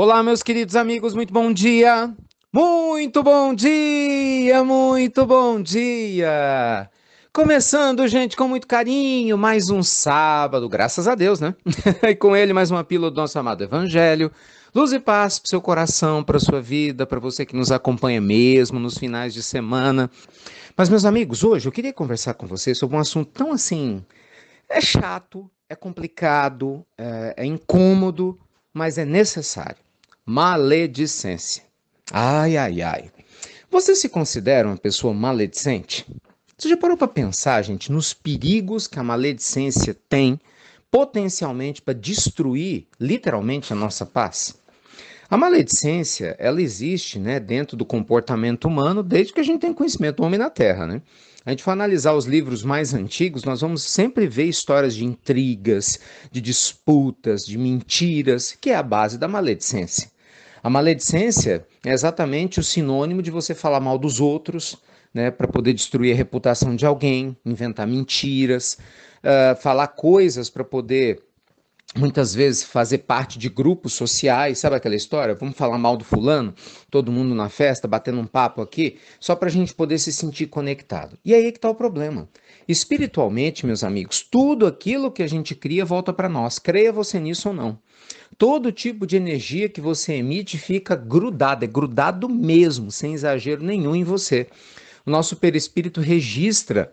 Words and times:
Olá, 0.00 0.22
meus 0.22 0.44
queridos 0.44 0.76
amigos, 0.76 1.12
muito 1.12 1.32
bom 1.32 1.52
dia! 1.52 2.14
Muito 2.52 3.20
bom 3.20 3.52
dia, 3.52 4.62
muito 4.62 5.26
bom 5.26 5.60
dia! 5.60 6.88
Começando, 7.32 8.06
gente, 8.06 8.36
com 8.36 8.46
muito 8.46 8.68
carinho, 8.68 9.36
mais 9.36 9.70
um 9.70 9.82
sábado, 9.82 10.68
graças 10.68 11.08
a 11.08 11.16
Deus, 11.16 11.40
né? 11.40 11.52
e 12.08 12.14
com 12.14 12.36
ele, 12.36 12.52
mais 12.52 12.70
uma 12.70 12.84
pílula 12.84 13.10
do 13.10 13.16
nosso 13.16 13.36
amado 13.40 13.64
Evangelho. 13.64 14.30
Luz 14.72 14.92
e 14.92 15.00
paz 15.00 15.40
para 15.40 15.48
seu 15.48 15.60
coração, 15.60 16.22
para 16.22 16.38
sua 16.38 16.60
vida, 16.60 17.04
para 17.04 17.18
você 17.18 17.44
que 17.44 17.56
nos 17.56 17.72
acompanha 17.72 18.20
mesmo 18.20 18.78
nos 18.78 18.96
finais 18.96 19.34
de 19.34 19.42
semana. 19.42 20.08
Mas, 20.76 20.88
meus 20.88 21.04
amigos, 21.04 21.42
hoje 21.42 21.66
eu 21.66 21.72
queria 21.72 21.92
conversar 21.92 22.34
com 22.34 22.46
vocês 22.46 22.78
sobre 22.78 22.96
um 22.96 23.00
assunto 23.00 23.32
tão 23.32 23.50
assim. 23.50 24.04
É 24.68 24.80
chato, 24.80 25.50
é 25.68 25.74
complicado, 25.74 26.86
é, 26.96 27.34
é 27.38 27.44
incômodo, 27.44 28.38
mas 28.72 28.96
é 28.96 29.04
necessário 29.04 29.87
maledicência. 30.28 31.62
Ai, 32.12 32.58
ai, 32.58 32.82
ai. 32.82 33.10
Você 33.70 33.96
se 33.96 34.10
considera 34.10 34.68
uma 34.68 34.76
pessoa 34.76 35.14
maledicente? 35.14 36.04
Você 36.54 36.68
já 36.68 36.76
parou 36.76 36.98
para 36.98 37.08
pensar, 37.08 37.62
gente, 37.62 37.90
nos 37.90 38.12
perigos 38.12 38.86
que 38.86 38.98
a 38.98 39.02
maledicência 39.02 39.96
tem 40.06 40.38
potencialmente 40.90 41.80
para 41.80 41.94
destruir 41.94 42.86
literalmente 43.00 43.72
a 43.72 43.76
nossa 43.76 44.04
paz? 44.04 44.54
A 45.30 45.38
maledicência, 45.38 46.36
ela 46.38 46.60
existe, 46.60 47.18
né, 47.18 47.40
dentro 47.40 47.74
do 47.74 47.86
comportamento 47.86 48.66
humano 48.66 49.02
desde 49.02 49.32
que 49.32 49.40
a 49.40 49.44
gente 49.44 49.62
tem 49.62 49.72
conhecimento 49.72 50.16
do 50.16 50.24
homem 50.24 50.38
na 50.38 50.50
Terra, 50.50 50.86
né? 50.86 51.00
A 51.42 51.50
gente 51.50 51.62
for 51.62 51.70
analisar 51.70 52.12
os 52.12 52.26
livros 52.26 52.62
mais 52.62 52.92
antigos, 52.92 53.44
nós 53.44 53.62
vamos 53.62 53.82
sempre 53.82 54.26
ver 54.26 54.44
histórias 54.44 54.94
de 54.94 55.06
intrigas, 55.06 55.98
de 56.30 56.42
disputas, 56.42 57.46
de 57.46 57.56
mentiras, 57.56 58.54
que 58.60 58.68
é 58.68 58.74
a 58.74 58.82
base 58.82 59.16
da 59.16 59.26
maledicência. 59.26 60.17
A 60.62 60.70
maledicência 60.70 61.66
é 61.84 61.92
exatamente 61.92 62.60
o 62.60 62.62
sinônimo 62.62 63.22
de 63.22 63.30
você 63.30 63.54
falar 63.54 63.80
mal 63.80 63.98
dos 63.98 64.20
outros, 64.20 64.76
né, 65.12 65.30
para 65.30 65.48
poder 65.48 65.72
destruir 65.72 66.12
a 66.12 66.16
reputação 66.16 66.76
de 66.76 66.84
alguém, 66.84 67.36
inventar 67.44 67.86
mentiras, 67.86 68.78
uh, 69.22 69.60
falar 69.60 69.88
coisas 69.88 70.50
para 70.50 70.64
poder 70.64 71.22
muitas 71.96 72.34
vezes 72.34 72.62
fazer 72.62 72.98
parte 72.98 73.38
de 73.38 73.48
grupos 73.48 73.94
sociais, 73.94 74.58
sabe 74.58 74.76
aquela 74.76 74.94
história? 74.94 75.34
Vamos 75.34 75.56
falar 75.56 75.78
mal 75.78 75.96
do 75.96 76.04
fulano, 76.04 76.54
todo 76.90 77.10
mundo 77.10 77.34
na 77.34 77.48
festa, 77.48 77.88
batendo 77.88 78.20
um 78.20 78.26
papo 78.26 78.60
aqui, 78.60 78.98
só 79.18 79.34
para 79.34 79.48
a 79.48 79.50
gente 79.50 79.74
poder 79.74 79.98
se 79.98 80.12
sentir 80.12 80.46
conectado. 80.48 81.18
E 81.24 81.34
aí 81.34 81.46
é 81.46 81.50
que 81.50 81.58
está 81.58 81.70
o 81.70 81.74
problema. 81.74 82.28
Espiritualmente, 82.68 83.64
meus 83.64 83.82
amigos, 83.82 84.20
tudo 84.20 84.66
aquilo 84.66 85.10
que 85.10 85.22
a 85.22 85.26
gente 85.26 85.54
cria 85.54 85.86
volta 85.86 86.12
para 86.12 86.28
nós, 86.28 86.58
creia 86.58 86.92
você 86.92 87.18
nisso 87.18 87.48
ou 87.48 87.54
não. 87.54 87.78
Todo 88.36 88.70
tipo 88.70 89.06
de 89.06 89.16
energia 89.16 89.70
que 89.70 89.80
você 89.80 90.12
emite 90.12 90.58
fica 90.58 90.94
grudado, 90.94 91.64
é 91.64 91.66
grudado 91.66 92.28
mesmo, 92.28 92.90
sem 92.90 93.14
exagero 93.14 93.64
nenhum 93.64 93.96
em 93.96 94.04
você. 94.04 94.48
O 95.06 95.10
nosso 95.10 95.36
perispírito 95.36 96.02
registra 96.02 96.92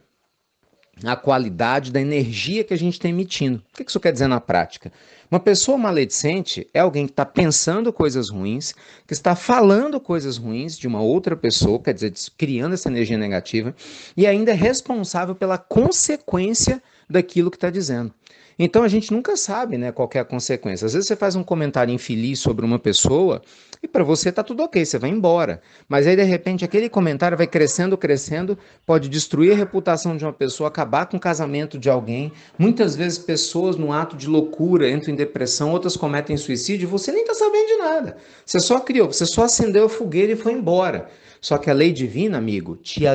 a 1.03 1.15
qualidade 1.15 1.91
da 1.91 1.99
energia 1.99 2.63
que 2.63 2.73
a 2.73 2.77
gente 2.77 2.93
está 2.93 3.09
emitindo. 3.09 3.61
O 3.73 3.77
que 3.77 3.89
isso 3.89 3.99
quer 3.99 4.13
dizer 4.13 4.27
na 4.27 4.39
prática? 4.39 4.91
Uma 5.29 5.39
pessoa 5.39 5.77
maledicente 5.77 6.67
é 6.73 6.79
alguém 6.79 7.05
que 7.05 7.11
está 7.11 7.25
pensando 7.25 7.91
coisas 7.91 8.29
ruins, 8.29 8.73
que 9.05 9.13
está 9.13 9.35
falando 9.35 9.99
coisas 9.99 10.37
ruins 10.37 10.77
de 10.77 10.87
uma 10.87 11.01
outra 11.01 11.35
pessoa, 11.35 11.79
quer 11.79 11.93
dizer, 11.93 12.13
criando 12.37 12.73
essa 12.73 12.89
energia 12.89 13.17
negativa, 13.17 13.75
e 14.15 14.25
ainda 14.25 14.51
é 14.51 14.55
responsável 14.55 15.35
pela 15.35 15.57
consequência 15.57 16.81
daquilo 17.09 17.51
que 17.51 17.57
está 17.57 17.69
dizendo. 17.69 18.13
Então 18.57 18.83
a 18.83 18.87
gente 18.87 19.11
nunca 19.11 19.35
sabe 19.35 19.77
né, 19.77 19.91
qual 19.91 20.09
é 20.13 20.19
a 20.19 20.25
consequência. 20.25 20.85
Às 20.85 20.93
vezes 20.93 21.07
você 21.07 21.15
faz 21.15 21.35
um 21.35 21.43
comentário 21.43 21.93
infeliz 21.93 22.39
sobre 22.39 22.65
uma 22.65 22.79
pessoa 22.79 23.41
e 23.83 23.87
para 23.87 24.03
você 24.03 24.31
tá 24.31 24.41
tudo 24.41 24.63
ok, 24.63 24.83
você 24.85 24.97
vai 24.97 25.09
embora. 25.09 25.61
Mas 25.89 26.07
aí 26.07 26.15
de 26.15 26.23
repente 26.23 26.63
aquele 26.63 26.87
comentário 26.87 27.37
vai 27.37 27.47
crescendo, 27.47 27.97
crescendo, 27.97 28.57
pode 28.85 29.09
destruir 29.09 29.51
a 29.51 29.55
reputação 29.55 30.15
de 30.15 30.23
uma 30.23 30.31
pessoa, 30.31 30.69
acabar 30.69 31.05
com 31.05 31.17
o 31.17 31.19
casamento 31.19 31.77
de 31.77 31.89
alguém. 31.89 32.31
Muitas 32.57 32.95
vezes 32.95 33.17
pessoas 33.17 33.75
no 33.75 33.91
ato 33.91 34.15
de 34.15 34.27
loucura 34.27 34.89
entram 34.89 35.13
em 35.13 35.17
depressão, 35.17 35.71
outras 35.71 35.97
cometem 35.97 36.37
suicídio, 36.37 36.87
você 36.87 37.11
nem 37.11 37.23
está 37.23 37.33
sabendo 37.33 37.67
de 37.67 37.77
nada. 37.77 38.17
Você 38.45 38.59
só 38.61 38.79
criou, 38.79 39.11
você 39.11 39.25
só 39.25 39.43
acendeu 39.43 39.85
a 39.85 39.89
fogueira 39.89 40.31
e 40.31 40.37
foi 40.37 40.53
embora. 40.53 41.09
Só 41.41 41.57
que 41.57 41.69
a 41.69 41.73
lei 41.73 41.91
divina, 41.91 42.37
amigo, 42.37 42.77
te 42.77 43.05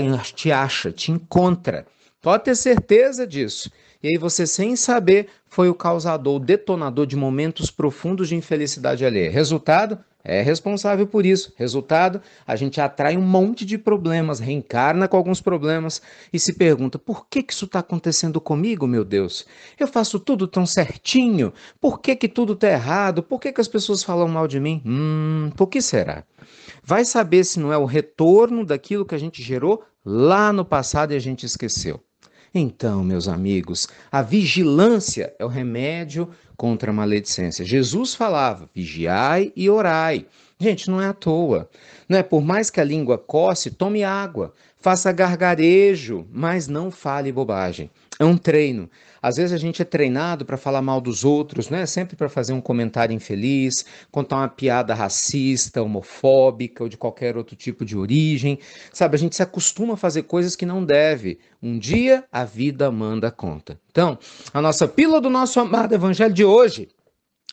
acha, 0.53 0.93
te 0.93 1.11
encontra. 1.11 1.87
Pode 2.23 2.45
ter 2.45 2.55
certeza 2.55 3.27
disso. 3.27 3.71
E 4.03 4.09
aí 4.09 4.17
você, 4.17 4.47
sem 4.47 4.77
saber, 4.77 5.29
foi 5.47 5.69
o 5.69 5.75
causador, 5.75 6.37
o 6.37 6.41
detonador 6.41 7.07
de 7.07 7.17
momentos 7.17 7.71
profundos 7.71 8.29
de 8.29 8.37
infelicidade 8.37 9.05
alheia. 9.05 9.31
Resultado? 9.31 9.99
É 10.23 10.43
responsável 10.43 11.07
por 11.07 11.25
isso. 11.25 11.53
Resultado? 11.57 12.21
A 12.47 12.55
gente 12.57 12.81
atrai 12.81 13.17
um 13.17 13.23
monte 13.23 13.65
de 13.65 13.79
problemas, 13.79 14.39
reencarna 14.39 15.09
com 15.09 15.17
alguns 15.17 15.41
problemas 15.41 16.01
e 16.33 16.39
se 16.39 16.55
pergunta: 16.55 16.99
por 16.99 17.27
que, 17.29 17.43
que 17.43 17.53
isso 17.53 17.65
está 17.65 17.79
acontecendo 17.79 18.41
comigo, 18.41 18.87
meu 18.87 19.05
Deus? 19.05 19.47
Eu 19.79 19.87
faço 19.87 20.21
tudo 20.21 20.47
tão 20.47 20.67
certinho? 20.67 21.53
Por 21.81 22.01
que, 22.01 22.15
que 22.17 22.29
tudo 22.29 22.53
está 22.53 22.69
errado? 22.69 23.23
Por 23.23 23.41
que, 23.41 23.53
que 23.53 23.61
as 23.61 23.69
pessoas 23.69 24.03
falam 24.03 24.29
mal 24.29 24.47
de 24.47 24.61
mim? 24.61 24.83
Hum, 24.85 25.51
por 25.57 25.69
que 25.69 25.81
será? 25.81 26.25
Vai 26.83 27.05
saber 27.05 27.45
se 27.45 27.59
não 27.59 27.73
é 27.73 27.79
o 27.79 27.85
retorno 27.85 28.65
daquilo 28.65 29.07
que 29.07 29.15
a 29.15 29.19
gente 29.19 29.43
gerou 29.43 29.83
lá 30.05 30.53
no 30.53 30.65
passado 30.65 31.13
e 31.13 31.17
a 31.17 31.21
gente 31.21 31.45
esqueceu. 31.45 32.01
Então, 32.53 33.05
meus 33.05 33.29
amigos, 33.29 33.87
a 34.11 34.23
vigilância 34.23 35.33
é 35.39 35.45
o 35.45 35.49
remédio 35.49 36.29
contra 36.57 36.91
a 36.91 36.95
maledicência. 36.95 37.65
Jesus 37.65 38.15
falava: 38.15 38.69
vigiai 38.75 39.53
e 39.55 39.71
orai. 39.71 40.27
Gente, 40.59 40.91
não 40.91 41.01
é 41.01 41.07
à 41.07 41.13
toa. 41.13 41.71
Não 42.09 42.19
é 42.19 42.23
por 42.23 42.43
mais 42.43 42.69
que 42.69 42.81
a 42.81 42.85
língua 42.85 43.17
coce, 43.17 43.71
tome 43.71 44.05
água, 44.05 44.53
faça 44.81 45.13
gargarejo, 45.13 46.27
mas 46.33 46.67
não 46.67 46.91
fale 46.91 47.31
bobagem. 47.31 47.91
É 48.19 48.25
um 48.25 48.37
treino. 48.37 48.91
Às 49.23 49.37
vezes 49.37 49.53
a 49.53 49.57
gente 49.57 49.81
é 49.81 49.85
treinado 49.85 50.45
para 50.45 50.57
falar 50.57 50.83
mal 50.83 51.01
dos 51.01 51.25
outros, 51.25 51.71
né? 51.71 51.87
Sempre 51.87 52.17
para 52.17 52.29
fazer 52.29 52.53
um 52.53 52.61
comentário 52.61 53.15
infeliz, 53.15 53.85
contar 54.11 54.37
uma 54.37 54.49
piada 54.49 54.95
racista, 54.95 55.83
homofóbica 55.83 56.83
ou 56.83 56.89
de 56.89 56.97
qualquer 56.97 57.37
outro 57.37 57.57
tipo 57.57 57.85
de 57.85 57.97
origem. 57.97 58.59
Sabe, 58.93 59.17
a 59.17 59.19
gente 59.19 59.37
se 59.37 59.43
acostuma 59.43 59.95
a 59.95 59.97
fazer 59.97 60.25
coisas 60.25 60.55
que 60.55 60.67
não 60.67 60.85
deve. 60.85 61.39
Um 61.63 61.79
dia 61.79 62.25
a 62.31 62.45
vida 62.45 62.91
manda 62.91 63.31
conta. 63.31 63.79
Então, 63.91 64.19
a 64.53 64.61
nossa 64.61 64.87
pílula 64.87 65.21
do 65.21 65.31
nosso 65.31 65.59
amado 65.61 65.95
evangelho 65.95 66.33
de 66.33 66.45
hoje 66.45 66.89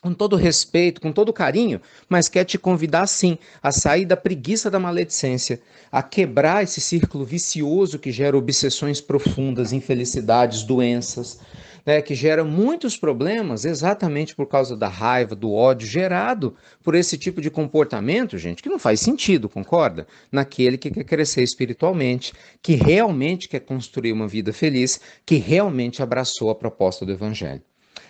com 0.02 0.14
todo 0.14 0.36
respeito, 0.36 1.02
com 1.02 1.12
todo 1.12 1.34
carinho, 1.34 1.82
mas 2.08 2.30
quer 2.30 2.46
te 2.46 2.58
convidar 2.58 3.08
sim 3.08 3.38
a 3.62 3.72
sair 3.72 4.06
da 4.06 4.16
preguiça 4.16 4.70
da 4.70 4.80
maledicência, 4.80 5.60
a 5.92 6.04
quebrar 6.04 6.64
esse 6.64 6.80
círculo 6.80 7.26
vicioso 7.26 7.98
que 7.98 8.12
gera 8.12 8.38
obsessões 8.38 9.02
profundas, 9.02 9.74
infelicidades, 9.74 10.64
doenças, 10.64 11.40
né, 11.88 12.02
que 12.02 12.14
gera 12.14 12.44
muitos 12.44 12.98
problemas 12.98 13.64
exatamente 13.64 14.36
por 14.36 14.46
causa 14.46 14.76
da 14.76 14.90
raiva, 14.90 15.34
do 15.34 15.54
ódio 15.54 15.88
gerado 15.88 16.54
por 16.84 16.94
esse 16.94 17.18
tipo 17.18 17.42
de 17.42 17.50
comportamento, 17.50 18.38
gente, 18.38 18.62
que 18.62 18.70
não 18.70 18.78
faz 18.78 19.00
sentido, 19.00 19.48
concorda? 19.48 20.06
Naquele 20.30 20.78
que 20.78 20.92
quer 20.92 21.06
crescer 21.06 21.44
espiritualmente, 21.44 22.34
que 22.62 22.76
realmente 22.76 23.48
quer 23.48 23.62
construir 23.62 24.12
uma 24.12 24.28
vida 24.28 24.52
feliz, 24.52 25.00
que 25.26 25.38
realmente 25.38 26.04
abraçou 26.04 26.50
a 26.50 26.56
proposta 26.56 27.06
do 27.06 27.14
evangelho. 27.14 27.64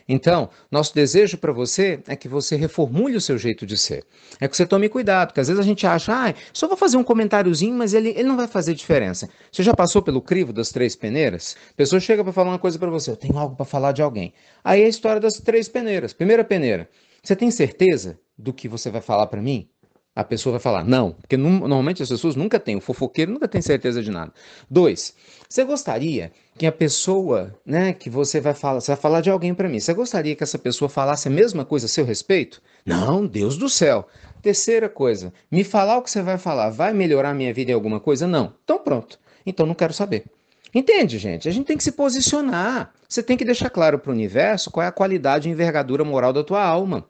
Então, 0.08 0.50
nosso 0.72 0.96
desejo 0.96 1.38
para 1.38 1.52
você 1.52 2.00
é 2.08 2.16
que 2.16 2.30
você 2.30 2.56
reformule 2.56 3.18
o 3.18 3.22
seu 3.22 3.38
jeito 3.38 3.66
de 3.66 3.78
ser. 3.78 4.06
É 4.40 4.48
que 4.48 4.56
você 4.56 4.66
tome 4.66 4.88
cuidado, 4.88 5.28
porque 5.28 5.42
às 5.42 5.48
vezes 5.48 5.60
a 5.60 5.66
gente 5.66 5.86
acha, 5.86 6.14
ah, 6.14 6.34
só 6.54 6.68
vou 6.68 6.78
fazer 6.78 6.98
um 6.98 7.04
comentáriozinho, 7.04 7.76
mas 7.76 7.94
ele, 7.94 8.10
ele 8.10 8.24
não 8.24 8.38
vai 8.38 8.48
fazer 8.48 8.74
diferença. 8.74 9.30
Você 9.52 9.64
já 9.64 9.74
passou 9.74 10.02
pelo 10.02 10.22
crivo 10.22 10.54
das 10.54 10.70
três 10.70 10.96
peneiras? 10.96 11.58
A 11.72 11.74
pessoa 11.74 12.00
chega 12.00 12.24
para 12.24 12.32
falar 12.32 12.52
uma 12.52 12.60
coisa 12.60 12.80
para 12.80 12.90
você, 12.90 13.12
eu 13.12 13.18
tenho 13.18 13.38
algo 13.38 13.56
para 13.56 13.66
falar 13.66 13.92
de 13.92 14.02
alguém. 14.02 14.34
Aí 14.64 14.82
é 14.82 14.86
a 14.86 14.90
história 14.90 15.20
das 15.20 15.34
três 15.36 15.68
peneiras. 15.68 16.14
Primeira 16.14 16.44
peneira, 16.44 16.90
você 17.22 17.36
tem 17.36 17.52
certeza 17.52 18.18
do 18.38 18.54
que 18.54 18.70
você 18.70 18.90
vai 18.90 19.02
falar 19.02 19.28
para 19.28 19.42
mim? 19.42 19.70
A 20.18 20.24
pessoa 20.24 20.54
vai 20.54 20.60
falar 20.60 20.84
não, 20.84 21.12
porque 21.12 21.38
normalmente 21.38 22.02
as 22.02 22.10
pessoas 22.10 22.36
nunca 22.36 22.60
têm, 22.60 22.76
o 22.76 22.82
fofoqueiro 22.82 23.32
nunca 23.32 23.48
tem 23.48 23.62
certeza 23.62 24.02
de 24.02 24.10
nada. 24.10 24.34
Dois, 24.68 25.14
você 25.48 25.64
gostaria 25.64 26.32
que 26.58 26.66
a 26.66 26.72
pessoa, 26.72 27.54
né, 27.64 27.94
que 27.94 28.10
você 28.10 28.42
vai 28.42 28.56
falar, 28.56 28.82
você 28.82 28.94
vai 28.94 29.00
falar 29.00 29.22
de 29.22 29.30
alguém 29.30 29.54
para 29.54 29.70
mim, 29.70 29.80
você 29.80 29.94
gostaria 29.94 30.36
que 30.36 30.42
essa 30.42 30.58
pessoa 30.58 30.90
falasse 30.90 31.28
a 31.28 31.32
mesma 31.32 31.64
coisa 31.64 31.86
a 31.86 31.90
seu 31.90 32.04
respeito? 32.04 32.64
Não, 32.84 33.28
Deus 33.28 33.58
do 33.58 33.70
céu. 33.70 34.08
Terceira 34.42 34.90
coisa, 34.90 35.32
me 35.52 35.64
falar 35.64 36.00
o 36.00 36.02
que 36.02 36.10
você 36.10 36.24
vai 36.24 36.40
falar 36.40 36.72
vai 36.72 36.96
melhorar 36.96 37.36
minha 37.36 37.54
vida 37.54 37.70
em 37.70 37.76
alguma 37.76 38.00
coisa? 38.00 38.26
Não. 38.26 38.56
Então 38.64 38.80
pronto. 38.80 39.20
Então 39.46 39.68
não 39.68 39.76
quero 39.76 39.94
saber. 39.94 40.26
Entende, 40.74 41.20
gente? 41.20 41.48
A 41.48 41.52
gente 41.52 41.68
tem 41.68 41.78
que 41.78 41.84
se 41.84 41.92
posicionar. 41.92 42.92
Você 43.08 43.22
tem 43.22 43.38
que 43.38 43.46
deixar 43.46 43.70
claro 43.70 44.00
para 44.00 44.10
o 44.10 44.16
universo 44.16 44.72
qual 44.72 44.84
é 44.84 44.88
a 44.88 44.92
qualidade 44.92 45.48
e 45.48 45.52
envergadura 45.52 46.04
moral 46.04 46.34
da 46.34 46.44
tua 46.44 46.64
alma. 46.64 47.06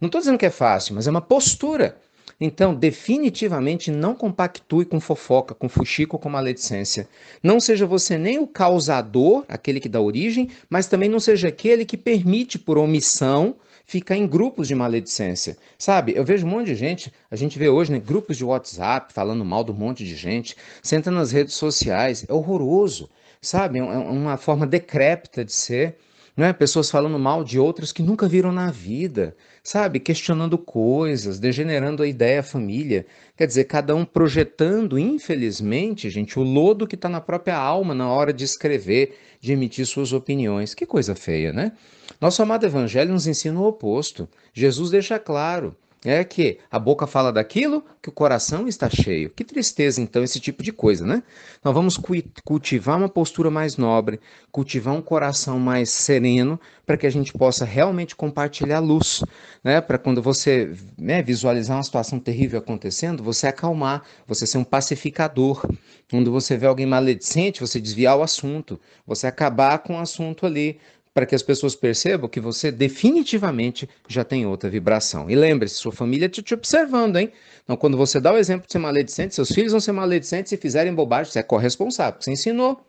Não 0.00 0.06
estou 0.06 0.20
dizendo 0.20 0.38
que 0.38 0.46
é 0.46 0.50
fácil, 0.50 0.94
mas 0.94 1.08
é 1.08 1.10
uma 1.10 1.20
postura. 1.20 1.96
Então, 2.44 2.74
definitivamente 2.74 3.88
não 3.88 4.16
compactue 4.16 4.84
com 4.84 4.98
fofoca, 4.98 5.54
com 5.54 5.68
fuxico, 5.68 6.18
com 6.18 6.28
maledicência. 6.28 7.08
Não 7.40 7.60
seja 7.60 7.86
você 7.86 8.18
nem 8.18 8.40
o 8.40 8.48
causador, 8.48 9.44
aquele 9.48 9.78
que 9.78 9.88
dá 9.88 10.00
origem, 10.00 10.48
mas 10.68 10.88
também 10.88 11.08
não 11.08 11.20
seja 11.20 11.46
aquele 11.46 11.84
que 11.84 11.96
permite 11.96 12.58
por 12.58 12.76
omissão 12.76 13.54
ficar 13.86 14.16
em 14.16 14.26
grupos 14.26 14.66
de 14.66 14.74
maledicência, 14.74 15.56
sabe? 15.78 16.14
Eu 16.16 16.24
vejo 16.24 16.44
um 16.44 16.50
monte 16.50 16.66
de 16.66 16.74
gente, 16.74 17.12
a 17.30 17.36
gente 17.36 17.56
vê 17.56 17.68
hoje, 17.68 17.92
né, 17.92 18.00
grupos 18.00 18.36
de 18.36 18.44
WhatsApp 18.44 19.12
falando 19.12 19.44
mal 19.44 19.62
do 19.62 19.72
monte 19.72 20.04
de 20.04 20.16
gente, 20.16 20.56
senta 20.82 21.12
nas 21.12 21.30
redes 21.30 21.54
sociais, 21.54 22.26
é 22.28 22.32
horroroso, 22.32 23.08
sabe? 23.40 23.78
É 23.78 23.82
uma 23.84 24.36
forma 24.36 24.66
decrépita 24.66 25.44
de 25.44 25.52
ser 25.52 25.96
é? 26.36 26.52
Pessoas 26.52 26.90
falando 26.90 27.18
mal 27.18 27.44
de 27.44 27.58
outras 27.58 27.92
que 27.92 28.02
nunca 28.02 28.26
viram 28.26 28.50
na 28.50 28.70
vida, 28.70 29.36
sabe? 29.62 30.00
Questionando 30.00 30.56
coisas, 30.56 31.38
degenerando 31.38 32.02
a 32.02 32.06
ideia 32.06 32.42
família. 32.42 33.04
Quer 33.36 33.46
dizer, 33.46 33.64
cada 33.64 33.94
um 33.94 34.04
projetando, 34.04 34.98
infelizmente, 34.98 36.08
gente, 36.08 36.38
o 36.38 36.42
lodo 36.42 36.86
que 36.86 36.94
está 36.94 37.08
na 37.08 37.20
própria 37.20 37.56
alma 37.56 37.94
na 37.94 38.10
hora 38.10 38.32
de 38.32 38.44
escrever, 38.44 39.18
de 39.40 39.52
emitir 39.52 39.84
suas 39.84 40.14
opiniões. 40.14 40.74
Que 40.74 40.86
coisa 40.86 41.14
feia, 41.14 41.52
né? 41.52 41.72
Nosso 42.18 42.42
amado 42.42 42.64
Evangelho 42.64 43.12
nos 43.12 43.26
ensina 43.26 43.60
o 43.60 43.66
oposto. 43.66 44.26
Jesus 44.54 44.90
deixa 44.90 45.18
claro 45.18 45.76
é 46.04 46.24
que 46.24 46.58
a 46.70 46.78
boca 46.78 47.06
fala 47.06 47.32
daquilo 47.32 47.84
que 48.00 48.08
o 48.08 48.12
coração 48.12 48.66
está 48.66 48.90
cheio. 48.90 49.30
Que 49.30 49.44
tristeza, 49.44 50.00
então, 50.00 50.22
esse 50.22 50.40
tipo 50.40 50.62
de 50.62 50.72
coisa, 50.72 51.06
né? 51.06 51.22
Nós 51.62 51.72
vamos 51.72 51.98
cultivar 52.44 52.98
uma 52.98 53.08
postura 53.08 53.50
mais 53.50 53.76
nobre, 53.76 54.20
cultivar 54.50 54.94
um 54.94 55.02
coração 55.02 55.60
mais 55.60 55.90
sereno, 55.90 56.58
para 56.84 56.96
que 56.96 57.06
a 57.06 57.10
gente 57.10 57.32
possa 57.32 57.64
realmente 57.64 58.16
compartilhar 58.16 58.80
luz, 58.80 59.22
né? 59.62 59.80
Para 59.80 59.98
quando 59.98 60.20
você 60.20 60.74
né, 60.98 61.22
visualizar 61.22 61.76
uma 61.76 61.84
situação 61.84 62.18
terrível 62.18 62.58
acontecendo, 62.58 63.22
você 63.22 63.46
acalmar, 63.46 64.02
você 64.26 64.46
ser 64.46 64.58
um 64.58 64.64
pacificador. 64.64 65.64
Quando 66.10 66.32
você 66.32 66.56
vê 66.56 66.66
alguém 66.66 66.84
maledicente, 66.84 67.60
você 67.60 67.80
desviar 67.80 68.18
o 68.18 68.22
assunto, 68.22 68.78
você 69.06 69.26
acabar 69.26 69.78
com 69.78 69.94
o 69.94 70.00
assunto 70.00 70.44
ali, 70.44 70.78
para 71.14 71.26
que 71.26 71.34
as 71.34 71.42
pessoas 71.42 71.74
percebam 71.74 72.28
que 72.28 72.40
você 72.40 72.70
definitivamente 72.72 73.88
já 74.08 74.24
tem 74.24 74.46
outra 74.46 74.70
vibração. 74.70 75.28
E 75.28 75.34
lembre-se, 75.34 75.74
sua 75.76 75.92
família 75.92 76.26
está 76.26 76.42
te 76.42 76.54
observando, 76.54 77.16
hein? 77.16 77.30
Então, 77.64 77.76
quando 77.76 77.96
você 77.96 78.20
dá 78.20 78.32
o 78.32 78.38
exemplo 78.38 78.66
de 78.66 78.72
ser 78.72 78.78
maledicente, 78.78 79.34
seus 79.34 79.50
filhos 79.50 79.72
vão 79.72 79.80
ser 79.80 79.92
maledicentes 79.92 80.50
se 80.50 80.56
fizerem 80.56 80.94
bobagem, 80.94 81.32
você 81.32 81.40
é 81.40 81.42
corresponsável, 81.42 82.20
você 82.20 82.32
ensinou. 82.32 82.80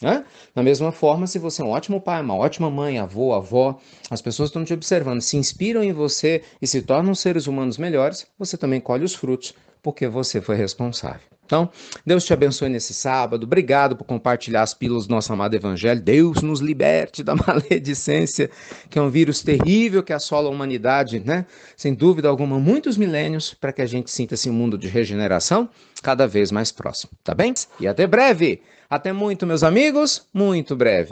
Né? 0.00 0.24
Da 0.52 0.62
mesma 0.62 0.90
forma, 0.90 1.28
se 1.28 1.38
você 1.38 1.62
é 1.62 1.64
um 1.64 1.70
ótimo 1.70 2.00
pai, 2.00 2.20
uma 2.20 2.36
ótima 2.36 2.68
mãe, 2.68 2.98
avô, 2.98 3.32
avó, 3.32 3.80
as 4.10 4.20
pessoas 4.20 4.48
estão 4.48 4.64
te 4.64 4.74
observando, 4.74 5.20
se 5.20 5.36
inspiram 5.36 5.82
em 5.82 5.92
você 5.92 6.42
e 6.60 6.66
se 6.66 6.82
tornam 6.82 7.14
seres 7.14 7.46
humanos 7.46 7.78
melhores, 7.78 8.26
você 8.36 8.56
também 8.56 8.80
colhe 8.80 9.04
os 9.04 9.14
frutos, 9.14 9.54
porque 9.80 10.08
você 10.08 10.40
foi 10.40 10.56
responsável. 10.56 11.31
Então, 11.52 11.68
Deus 12.06 12.24
te 12.24 12.32
abençoe 12.32 12.70
nesse 12.70 12.94
sábado. 12.94 13.44
Obrigado 13.44 13.94
por 13.94 14.04
compartilhar 14.04 14.62
as 14.62 14.72
pílulas 14.72 15.06
do 15.06 15.10
nosso 15.10 15.30
amado 15.34 15.54
Evangelho. 15.54 16.00
Deus 16.00 16.40
nos 16.40 16.60
liberte 16.60 17.22
da 17.22 17.34
maledicência, 17.46 18.48
que 18.88 18.98
é 18.98 19.02
um 19.02 19.10
vírus 19.10 19.42
terrível 19.42 20.02
que 20.02 20.14
assola 20.14 20.48
a 20.48 20.50
humanidade, 20.50 21.20
né? 21.20 21.44
Sem 21.76 21.92
dúvida 21.92 22.26
alguma, 22.26 22.58
muitos 22.58 22.96
milênios, 22.96 23.52
para 23.52 23.70
que 23.70 23.82
a 23.82 23.86
gente 23.86 24.10
sinta 24.10 24.32
esse 24.32 24.48
mundo 24.48 24.78
de 24.78 24.88
regeneração 24.88 25.68
cada 26.02 26.26
vez 26.26 26.50
mais 26.50 26.72
próximo. 26.72 27.12
Tá 27.22 27.34
bem? 27.34 27.52
E 27.78 27.86
até 27.86 28.06
breve. 28.06 28.62
Até 28.88 29.12
muito, 29.12 29.46
meus 29.46 29.62
amigos. 29.62 30.26
Muito 30.32 30.74
breve. 30.74 31.10